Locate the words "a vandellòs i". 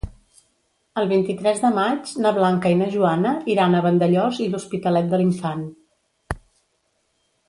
3.75-4.51